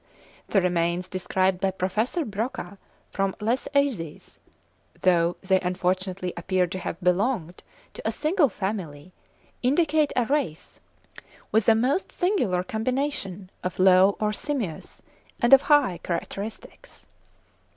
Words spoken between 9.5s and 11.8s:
indicate a race with a